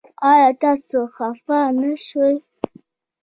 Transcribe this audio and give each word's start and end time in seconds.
ایا 0.31 0.49
تاسو 0.61 0.99
خفه 1.15 1.59
نه 1.81 1.91
شوئ؟ 2.05 2.35